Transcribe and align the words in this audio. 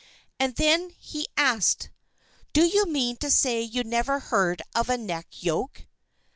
And 0.39 0.55
then 0.55 0.95
he 0.99 1.27
asked: 1.37 1.91
"Do 2.53 2.65
you 2.65 2.87
mean 2.87 3.17
to 3.17 3.29
say 3.29 3.61
you 3.61 3.83
never 3.83 4.17
heard 4.19 4.63
of 4.73 4.89
a 4.89 4.97
neck 4.97 5.27
yoke?" 5.29 5.85